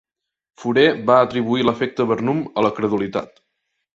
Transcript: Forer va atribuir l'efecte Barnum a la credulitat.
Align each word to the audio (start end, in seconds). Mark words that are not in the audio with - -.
Forer 0.61 0.85
va 1.09 1.17
atribuir 1.25 1.67
l'efecte 1.67 2.07
Barnum 2.13 2.41
a 2.61 2.65
la 2.69 2.75
credulitat. 2.81 3.41